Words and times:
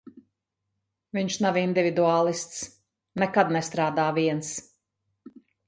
Viņš 1.17 1.37
nav 1.45 1.59
individuālists, 1.63 2.63
nekad 3.25 3.55
nestrādā 3.59 4.09
viens. 4.19 4.53